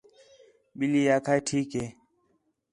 ٻِلّھی 0.77 1.01
آکھا 1.15 1.33
ہے 1.35 1.39
ٹھیک 1.47 1.69
ہِے 1.77 1.85